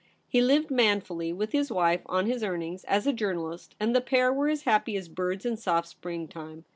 He 0.27 0.41
lived 0.41 0.71
manfully 0.71 1.31
with 1.31 1.51
his 1.51 1.71
wife 1.71 2.01
on 2.07 2.25
his 2.25 2.43
earnings 2.43 2.83
as 2.85 3.05
a 3.05 3.13
journalist, 3.13 3.75
and 3.79 3.95
the 3.95 4.01
pair 4.01 4.33
were 4.33 4.49
as 4.49 4.63
happy 4.63 4.95
as 4.97 5.07
birds 5.07 5.45
in 5.45 5.57
soft 5.57 5.89
spring 5.89 6.27
time. 6.27 6.65